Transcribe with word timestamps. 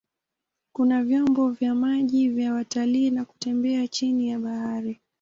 Kuna 0.73 1.03
vyombo 1.03 1.49
vya 1.51 1.75
maji 1.75 2.29
vya 2.29 2.53
watalii 2.53 3.09
na 3.11 3.25
kutembea 3.25 3.87
chini 3.87 4.29
ya 4.29 4.39
bahari. 4.39 4.99